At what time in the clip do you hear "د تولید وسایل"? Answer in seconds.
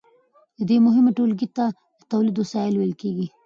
1.99-2.75